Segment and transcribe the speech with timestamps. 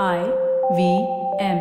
[0.00, 0.24] I
[0.74, 1.06] V
[1.38, 1.58] M.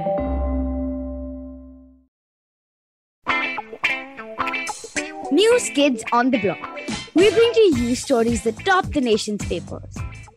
[5.32, 6.80] News Kids on the Block.
[7.14, 9.94] We bring to you stories that top the nation's papers.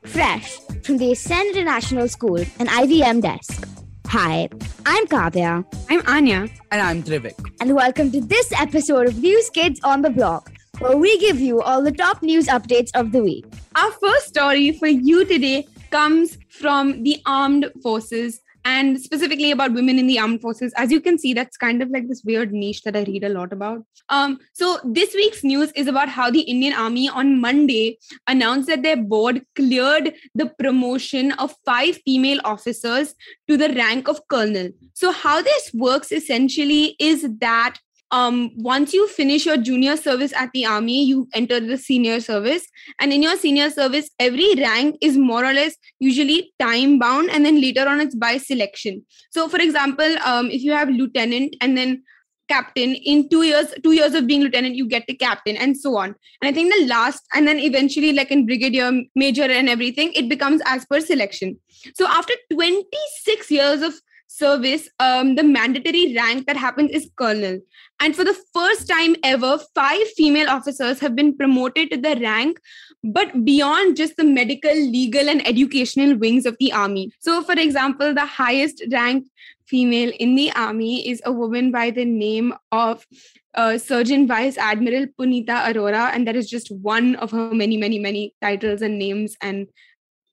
[0.07, 3.65] Fresh from the Ascend International School and IVM desk.
[4.09, 4.49] Hi,
[4.87, 6.49] I'm Kavya, I'm Anya.
[6.73, 7.39] And I'm Trivik.
[7.61, 10.51] and welcome to this episode of News Kids on the Block,
[10.81, 13.47] where we give you all the top news updates of the week.
[13.77, 19.98] Our first story for you today comes from the armed forces and specifically about women
[19.98, 20.73] in the armed forces.
[20.77, 23.29] As you can see, that's kind of like this weird niche that I read a
[23.29, 23.85] lot about.
[24.09, 28.83] Um, so this week's news is about how the Indian Army on Monday announced that
[28.83, 33.15] their board cleared the promotion of five female officers
[33.49, 34.71] to the rank of colonel.
[34.95, 37.79] So how this works essentially is that
[38.11, 42.67] um, once you finish your junior service at the army, you enter the senior service.
[43.01, 47.45] And in your senior service, every rank is more or less usually time bound, and
[47.45, 49.05] then later on it's by selection.
[49.30, 52.02] So, for example, um, if you have lieutenant and then
[52.49, 55.96] captain in two years two years of being lieutenant you get to captain and so
[55.96, 60.13] on and i think the last and then eventually like in brigadier major and everything
[60.13, 61.59] it becomes as per selection
[61.95, 63.95] so after 26 years of
[64.37, 67.59] service um, the mandatory rank that happens is colonel
[68.00, 72.59] and for the first time ever five female officers have been promoted to the rank
[73.03, 78.15] but beyond just the medical legal and educational wings of the army so for example
[78.15, 79.28] the highest ranked
[79.66, 83.06] female in the army is a woman by the name of
[83.55, 87.99] uh, Surgeon Vice Admiral Punita Arora, and that is just one of her many, many,
[87.99, 89.37] many titles and names.
[89.41, 89.69] And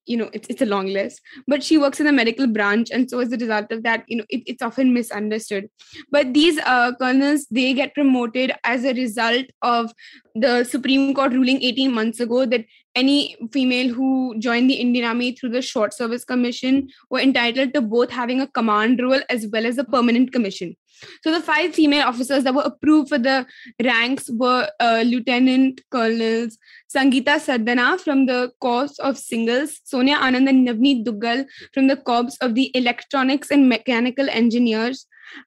[0.06, 1.22] you know, it's it's a long list.
[1.48, 4.18] But she works in the medical branch, and so as a result of that, you
[4.18, 5.70] know, it, it's often misunderstood.
[6.12, 9.92] But these uh, colonels they get promoted as a result of
[10.36, 15.34] the Supreme Court ruling 18 months ago that any female who joined the Indian Army
[15.34, 19.66] through the Short Service Commission were entitled to both having a command role as well
[19.66, 20.76] as a permanent commission.
[21.24, 23.46] So the five female officers that were approved for the
[23.84, 26.58] ranks were uh, Lieutenant Colonels
[26.94, 32.36] Sangeeta Sardana from the Corps of Signals, Sonia Anand and Navneet Duggal from the Corps
[32.42, 35.06] of the Electronics and Mechanical Engineers,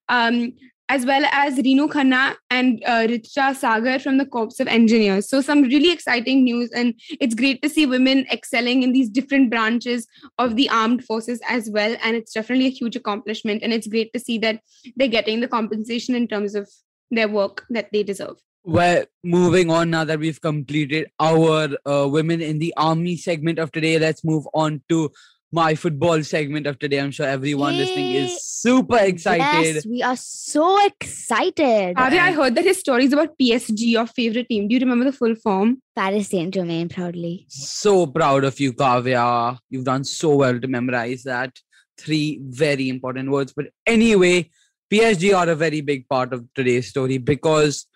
[0.09, 0.55] um,
[0.89, 5.29] as well as Renu Khanna and uh, Richa Sagar from the Corps of Engineers.
[5.29, 9.51] So some really exciting news, and it's great to see women excelling in these different
[9.51, 10.07] branches
[10.39, 11.97] of the armed forces as well.
[12.03, 14.61] And it's definitely a huge accomplishment, and it's great to see that
[14.97, 16.69] they're getting the compensation in terms of
[17.11, 18.37] their work that they deserve.
[18.67, 23.71] Well, moving on now that we've completed our uh, women in the army segment of
[23.73, 25.11] today, let's move on to
[25.55, 27.01] my football segment of today.
[27.01, 29.77] I'm sure everyone listening is super excited.
[29.77, 31.95] Yes, we are so excited.
[31.97, 34.67] Arya, I heard that his story is about PSG, your favorite team.
[34.67, 35.81] Do you remember the full form?
[35.95, 37.47] Paris Saint Germain proudly.
[37.49, 39.57] So proud of you, Kavya.
[39.71, 41.53] You've done so well to memorize that.
[41.97, 43.53] Three very important words.
[43.57, 44.51] But anyway,
[44.93, 47.87] PSG are a very big part of today's story because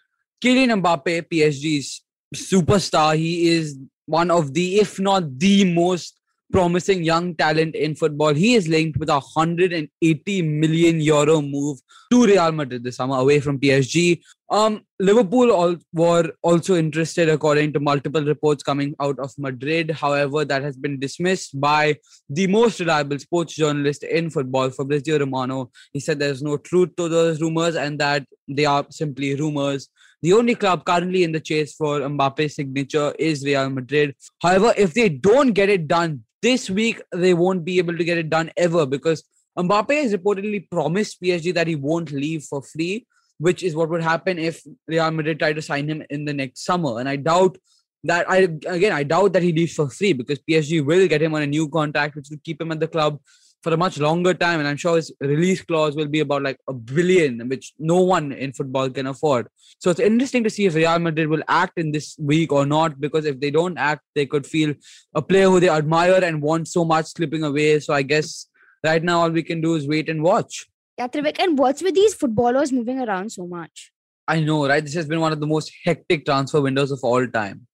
[0.44, 2.04] Kylian Mbappe, PSG's
[2.36, 3.76] superstar, he is
[4.06, 6.17] one of the, if not the most
[6.50, 8.34] promising young talent in football.
[8.34, 11.78] He is linked with a 180 million euro move
[12.10, 14.20] to Real Madrid this summer away from PSG.
[14.50, 19.90] Um, Liverpool all, were also interested, according to multiple reports coming out of Madrid.
[19.90, 21.96] However, that has been dismissed by
[22.30, 25.70] the most reliable sports journalist in football, Fabrizio Romano.
[25.92, 29.88] He said there's no truth to those rumors and that they are simply rumors.
[30.22, 34.16] The only club currently in the chase for Mbappe's signature is Real Madrid.
[34.42, 38.18] However, if they don't get it done this week, they won't be able to get
[38.18, 39.24] it done ever because
[39.58, 43.06] Mbappe has reportedly promised PSG that he won't leave for free,
[43.38, 46.64] which is what would happen if Real Madrid try to sign him in the next
[46.64, 47.00] summer.
[47.00, 47.58] And I doubt
[48.04, 51.34] that I again I doubt that he leaves for free because PSG will get him
[51.34, 53.18] on a new contract, which would keep him at the club
[53.62, 54.60] for a much longer time.
[54.60, 58.32] And I'm sure his release clause will be about like a billion, which no one
[58.32, 59.48] in football can afford.
[59.78, 63.00] So it's interesting to see if Real Madrid will act in this week or not,
[63.00, 64.74] because if they don't act, they could feel
[65.14, 67.80] a player who they admire and want so much slipping away.
[67.80, 68.48] So I guess
[68.84, 70.66] right now all we can do is wait and watch.
[70.98, 73.92] Yeah, Trivik, and what's with these footballers moving around so much?
[74.26, 74.84] I know, right?
[74.84, 77.66] This has been one of the most hectic transfer windows of all time.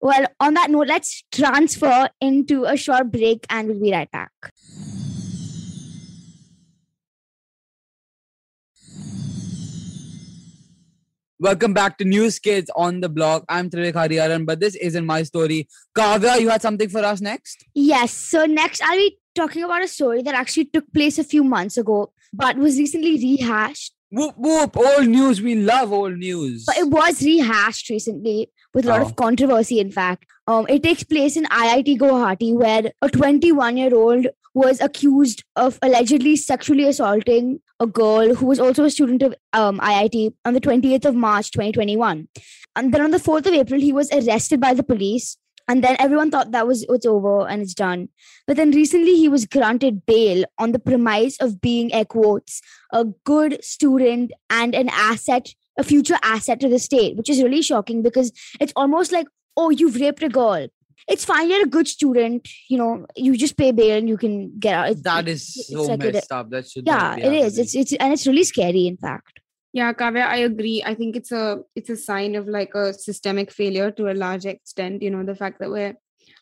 [0.00, 4.30] Well, on that note, let's transfer into a short break and we'll be right back.
[11.40, 13.44] Welcome back to News Kids on the Block.
[13.48, 15.68] I'm Trivik Hariharan, but this isn't my story.
[15.96, 17.64] Kavya, you had something for us next?
[17.74, 21.44] Yes, so next I'll be talking about a story that actually took place a few
[21.44, 23.94] months ago, but was recently rehashed.
[24.10, 25.40] Whoop whoop, old news.
[25.40, 26.64] We love old news.
[26.66, 29.04] But it was rehashed recently with a lot Oh.
[29.04, 30.24] of controversy, in fact.
[30.48, 34.26] Um, it takes place in IIT Guwahati, where a 21 year old
[34.58, 39.78] was accused of allegedly sexually assaulting a girl who was also a student of um,
[39.78, 42.28] IIT on the 28th of March 2021.
[42.74, 45.36] And then on the 4th of April, he was arrested by the police.
[45.68, 48.08] And then everyone thought that was it's over and it's done.
[48.46, 52.60] But then recently he was granted bail on the premise of being, air quotes,
[52.92, 57.62] a good student and an asset, a future asset to the state, which is really
[57.62, 59.26] shocking because it's almost like,
[59.56, 60.68] oh, you've raped a girl.
[61.06, 62.48] It's fine, you're a good student.
[62.68, 64.88] You know, you just pay bail and you can get out.
[64.90, 66.50] It's- That is it's so like a- messed up.
[66.50, 67.58] That should yeah, not be it is.
[67.58, 69.40] It's it's and it's really scary, in fact.
[69.72, 70.82] Yeah, Kavya, I agree.
[70.84, 74.46] I think it's a it's a sign of like a systemic failure to a large
[74.46, 75.02] extent.
[75.02, 75.94] You know, the fact that we're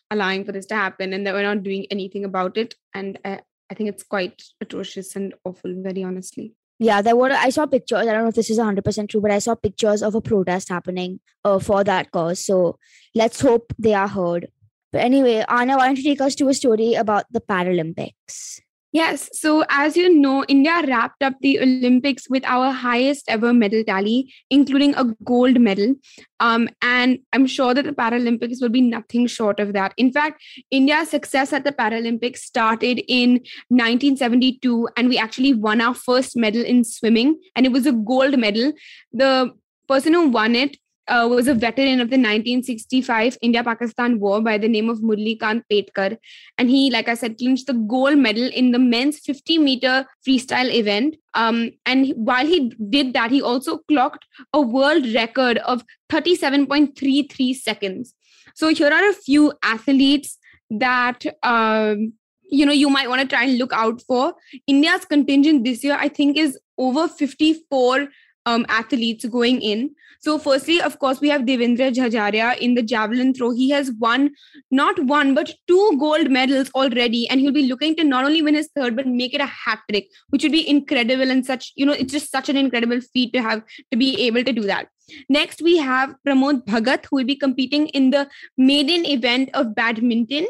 [0.09, 2.75] allowing for this to happen and that we're not doing anything about it.
[2.93, 6.53] And I, I think it's quite atrocious and awful, very honestly.
[6.79, 7.31] Yeah, there were.
[7.31, 7.99] I saw pictures.
[7.99, 10.69] I don't know if this is 100% true, but I saw pictures of a protest
[10.69, 12.43] happening uh, for that cause.
[12.43, 12.77] So
[13.15, 14.49] let's hope they are heard.
[14.91, 18.61] But anyway, Anna, why don't you take us to a story about the Paralympics?
[18.97, 19.29] Yes.
[19.31, 24.33] So, as you know, India wrapped up the Olympics with our highest ever medal tally,
[24.49, 25.93] including a gold medal.
[26.39, 29.93] Um, and I'm sure that the Paralympics will be nothing short of that.
[29.97, 30.41] In fact,
[30.71, 33.33] India's success at the Paralympics started in
[33.69, 38.39] 1972, and we actually won our first medal in swimming, and it was a gold
[38.39, 38.73] medal.
[39.13, 39.53] The
[39.87, 40.75] person who won it
[41.07, 45.39] uh, was a veteran of the 1965 India Pakistan War by the name of Murli
[45.39, 46.17] Kant Petkar.
[46.57, 50.73] And he, like I said, clinched the gold medal in the men's 50 meter freestyle
[50.73, 51.15] event.
[51.33, 58.13] Um, and while he did that, he also clocked a world record of 37.33 seconds.
[58.55, 60.37] So here are a few athletes
[60.69, 61.23] that.
[61.43, 62.13] Um,
[62.49, 64.33] you know you might want to try and look out for
[64.67, 68.07] india's contingent this year i think is over 54
[68.49, 69.89] um, athletes going in
[70.19, 73.51] so, firstly, of course, we have Devendra Jhajharia in the javelin throw.
[73.51, 74.31] He has won
[74.71, 78.55] not one but two gold medals already, and he'll be looking to not only win
[78.55, 81.71] his third but make it a hat trick, which would be incredible and such.
[81.75, 84.63] You know, it's just such an incredible feat to have to be able to do
[84.63, 84.87] that.
[85.29, 88.27] Next, we have Pramod Bhagat, who will be competing in the
[88.57, 90.47] maiden event of badminton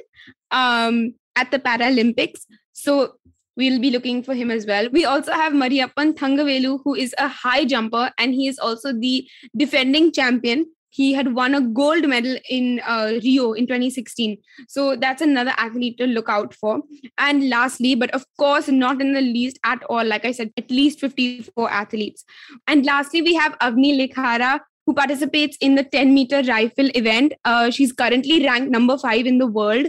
[0.52, 2.46] um, at the Paralympics.
[2.74, 3.16] So
[3.58, 4.88] we'll be looking for him as well.
[4.92, 9.28] We also have Mariappan Thangavelu, who is a high jumper and he is also the
[9.58, 10.68] defending champion.
[10.90, 14.38] He had won a gold medal in uh, Rio in 2016.
[14.68, 16.82] So that's another athlete to look out for.
[17.18, 20.72] And lastly, but of course, not in the least at all, like I said, at
[20.72, 22.24] least 54 athletes.
[22.68, 27.34] And lastly, we have Avni Lekhara, who participates in the 10 meter rifle event.
[27.44, 29.88] Uh, she's currently ranked number five in the world.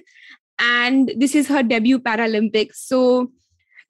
[0.58, 2.74] And this is her debut Paralympics.
[2.74, 3.30] So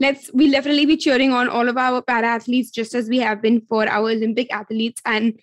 [0.00, 3.42] let's we'll definitely be cheering on all of our para athletes just as we have
[3.42, 5.38] been for our olympic athletes and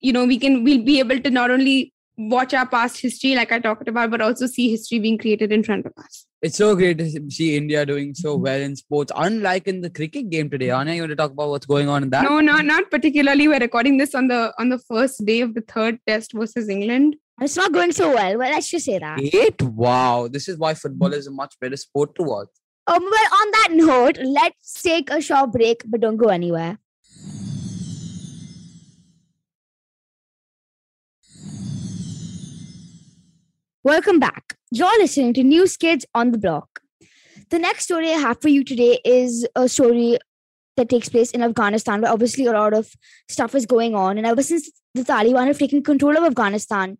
[0.00, 3.52] you know we can we'll be able to not only watch our past history like
[3.52, 6.66] i talked about but also see history being created in front of us It's so
[6.76, 7.06] great to
[7.36, 8.44] see India doing so mm-hmm.
[8.44, 10.70] well in sports, unlike in the cricket game today.
[10.76, 12.28] Anya, you want to talk about what's going on in that?
[12.28, 15.64] no not not particularly we're recording this on the on the first day of the
[15.74, 18.36] third test versus england It's not going so well.
[18.38, 19.18] Well, let's just say that.
[19.18, 19.62] Eight?
[19.62, 20.28] Wow.
[20.28, 22.48] This is why football is a much better sport to watch.
[22.90, 26.76] Um, well, on that note, let's take a short break, but don't go anywhere.
[33.84, 34.56] Welcome back.
[34.72, 36.80] You're listening to News Kids on the Block.
[37.50, 40.18] The next story I have for you today is a story
[40.76, 42.90] that takes place in Afghanistan, where obviously a lot of
[43.28, 44.18] stuff is going on.
[44.18, 46.98] And ever since the Taliban have taken control of Afghanistan,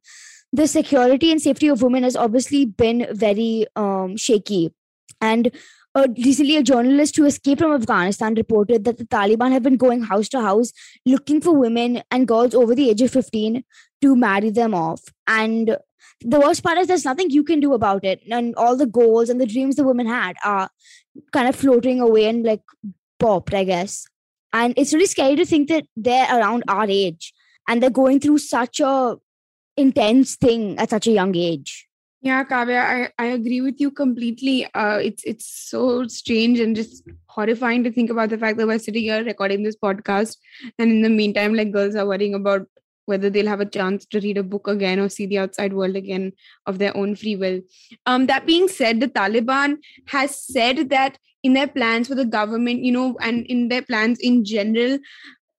[0.52, 4.72] the security and safety of women has obviously been very um, shaky.
[5.20, 5.50] And
[5.94, 10.02] uh, recently, a journalist who escaped from Afghanistan reported that the Taliban have been going
[10.02, 10.72] house to house
[11.04, 13.64] looking for women and girls over the age of 15
[14.02, 15.02] to marry them off.
[15.26, 15.76] And
[16.20, 18.22] the worst part is there's nothing you can do about it.
[18.30, 20.70] And all the goals and the dreams the women had are
[21.32, 22.62] kind of floating away and like
[23.18, 24.06] popped, I guess.
[24.52, 27.32] And it's really scary to think that they're around our age
[27.68, 29.16] and they're going through such a
[29.76, 31.88] intense thing at such a young age.
[32.22, 34.66] Yeah, Kavya, I, I agree with you completely.
[34.74, 38.78] Uh, it's it's so strange and just horrifying to think about the fact that we're
[38.78, 40.36] sitting here recording this podcast,
[40.78, 42.66] and in the meantime, like girls are worrying about
[43.06, 45.96] whether they'll have a chance to read a book again or see the outside world
[45.96, 46.32] again
[46.66, 47.62] of their own free will.
[48.04, 52.84] Um, that being said, the Taliban has said that in their plans for the government,
[52.84, 54.98] you know, and in their plans in general,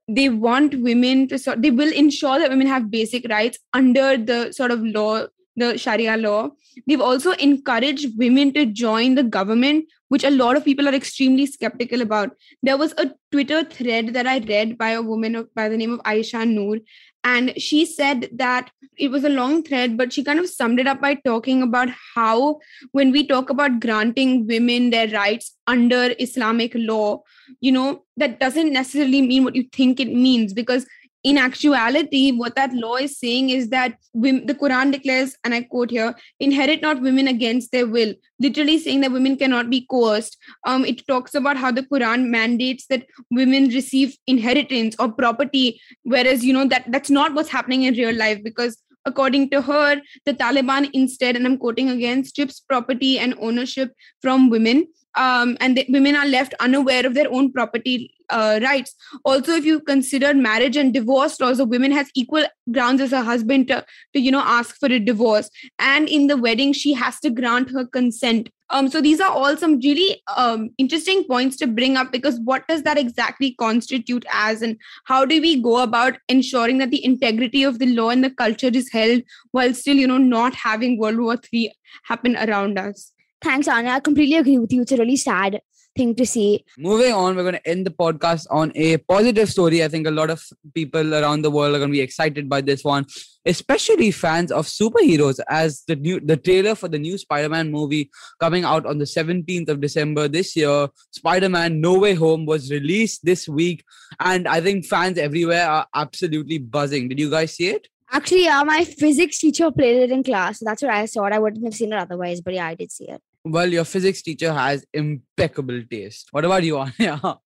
[0.08, 4.52] they want women to sort they will ensure that women have basic rights under the
[4.52, 6.50] sort of law the sharia law.
[6.88, 11.46] They've also encouraged women to join the government which a lot of people are extremely
[11.46, 12.32] skeptical about.
[12.62, 16.02] There was a twitter thread that i read by a woman by the name of
[16.02, 16.80] aisha noor
[17.24, 20.88] and she said that it was a long thread, but she kind of summed it
[20.88, 22.60] up by talking about how
[22.92, 27.22] when we talk about granting women their rights under Islamic law,
[27.62, 30.86] you know, that doesn't necessarily mean what you think it means because
[31.24, 35.92] in actuality, what that law is saying is that the Quran declares, and I quote
[35.92, 40.38] here, inherit not women against their will, literally saying that women cannot be coerced.
[40.66, 46.44] Um, it talks about how the Quran mandates that women receive inheritance or property, whereas,
[46.44, 50.34] you know, that that's not what's happening in real life because according to her, the
[50.34, 55.86] Taliban instead, and I'm quoting again, strips property and ownership from women um, and the,
[55.90, 58.96] women are left unaware of their own property uh, rights.
[59.26, 63.22] Also, if you consider marriage and divorce laws, a woman has equal grounds as a
[63.22, 65.50] husband to, to, you know, ask for a divorce.
[65.80, 68.50] And in the wedding, she has to grant her consent.
[68.70, 72.66] Um, so these are all some really um, interesting points to bring up because what
[72.70, 77.64] does that exactly constitute as, and how do we go about ensuring that the integrity
[77.64, 81.20] of the law and the culture is held while still, you know, not having World
[81.20, 81.74] War Three
[82.06, 83.12] happen around us?
[83.42, 83.92] Thanks, Anya.
[83.92, 84.82] I completely agree with you.
[84.82, 85.62] It's a really sad
[85.96, 86.64] thing to see.
[86.78, 89.84] Moving on, we're going to end the podcast on a positive story.
[89.84, 90.44] I think a lot of
[90.74, 93.06] people around the world are going to be excited by this one,
[93.46, 95.40] especially fans of superheroes.
[95.50, 99.70] As the new the trailer for the new Spider-Man movie coming out on the 17th
[99.70, 103.84] of December this year, Spider-Man No Way Home was released this week,
[104.20, 107.10] and I think fans everywhere are absolutely buzzing.
[107.10, 107.88] Did you guys see it?
[108.14, 110.60] Actually, yeah, my physics teacher played it in class.
[110.60, 111.24] So that's what I saw.
[111.24, 113.22] I wouldn't have seen it otherwise, but yeah, I did see it.
[113.44, 116.28] Well, your physics teacher has impeccable taste.
[116.32, 117.40] What about you, Anya?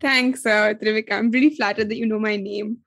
[0.00, 1.12] Thanks, uh, Trivika.
[1.12, 2.78] I'm really flattered that you know my name.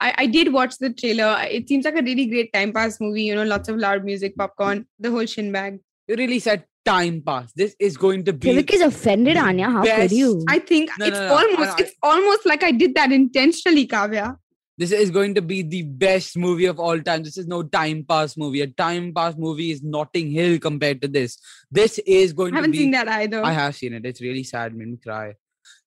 [0.00, 1.38] I, I did watch the trailer.
[1.42, 3.22] It seems like a really great time pass movie.
[3.22, 5.80] You know, lots of loud music, popcorn, the whole shin bag.
[6.06, 7.52] You really said time pass.
[7.54, 8.48] This is going to be.
[8.48, 9.68] Trivik is offended, Anya.
[9.70, 10.10] How best.
[10.10, 10.44] could you?
[10.48, 14.36] I think no, it's no, no, almost it's almost like I did that intentionally, Kavya.
[14.78, 17.24] This is going to be the best movie of all time.
[17.24, 18.60] This is no time pass movie.
[18.60, 21.36] A time pass movie is Notting Hill compared to this.
[21.70, 23.44] This is going to be- I haven't be, seen that either.
[23.44, 24.06] I have seen it.
[24.06, 25.34] It's really sad, made me cry.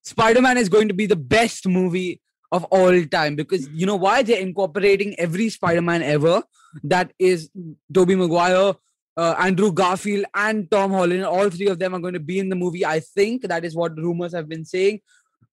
[0.03, 2.21] Spider Man is going to be the best movie
[2.51, 6.43] of all time because you know why they're incorporating every Spider Man ever.
[6.83, 7.50] That is
[7.93, 8.74] Tobey Maguire,
[9.15, 11.24] uh, Andrew Garfield, and Tom Holland.
[11.24, 12.86] All three of them are going to be in the movie.
[12.86, 15.00] I think that is what rumors have been saying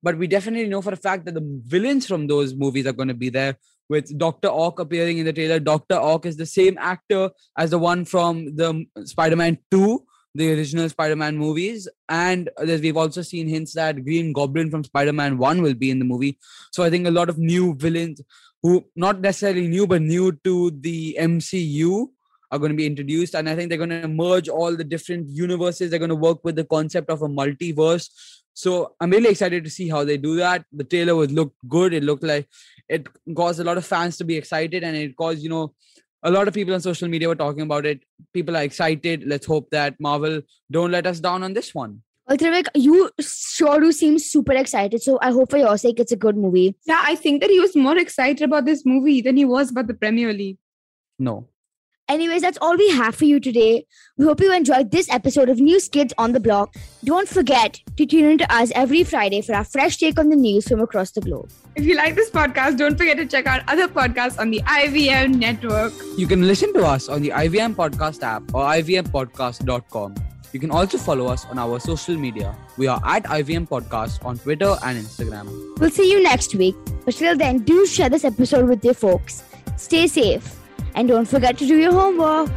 [0.03, 3.09] but we definitely know for a fact that the villains from those movies are going
[3.09, 3.57] to be there
[3.89, 4.49] with Dr.
[4.49, 5.59] Ock appearing in the trailer.
[5.59, 5.97] Dr.
[5.97, 11.37] Ock is the same actor as the one from the Spider-Man 2, the original Spider-Man
[11.37, 11.89] movies.
[12.09, 15.99] And uh, we've also seen hints that Green Goblin from Spider-Man 1 will be in
[15.99, 16.39] the movie.
[16.71, 18.21] So I think a lot of new villains
[18.63, 22.09] who not necessarily new, but new to the MCU
[22.51, 23.35] are going to be introduced.
[23.35, 25.91] And I think they're going to merge all the different universes.
[25.91, 28.09] They're going to work with the concept of a multiverse
[28.59, 30.65] so I'm really excited to see how they do that.
[30.73, 31.95] The trailer was looked good.
[31.95, 32.49] It looked like
[32.89, 35.75] it caused a lot of fans to be excited, and it caused you know
[36.25, 38.01] a lot of people on social media were talking about it.
[38.35, 39.23] People are excited.
[39.25, 40.41] Let's hope that Marvel
[40.73, 42.03] don't let us down on this one.
[42.27, 45.03] Well, Trivik, you sure do seem super excited.
[45.03, 46.75] So I hope for your sake it's a good movie.
[46.85, 49.87] Yeah, I think that he was more excited about this movie than he was about
[49.87, 50.59] the Premier League.
[51.17, 51.49] No,
[52.09, 53.85] Anyways, that's all we have for you today.
[54.17, 56.75] We hope you enjoyed this episode of News Kids on the Block.
[57.05, 60.37] Don't forget to tune in to us every Friday for our fresh take on the
[60.37, 61.51] news from across the globe.
[61.77, 65.35] If you like this podcast, don't forget to check out other podcasts on the IVM
[65.35, 65.93] network.
[66.17, 70.15] You can listen to us on the IVM Podcast app or ivmpodcast.com.
[70.55, 72.57] You can also follow us on our social media.
[72.79, 75.79] We are at IVM Podcast on Twitter and Instagram.
[75.79, 76.75] We'll see you next week.
[77.05, 79.43] But till then, do share this episode with your folks.
[79.77, 80.58] Stay safe
[80.99, 82.51] and don't forget to do your homework.